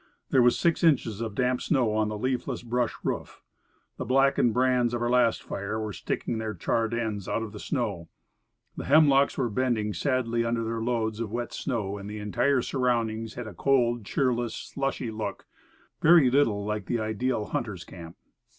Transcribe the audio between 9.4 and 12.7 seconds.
bending sadly under their loads of wet snow, and the entire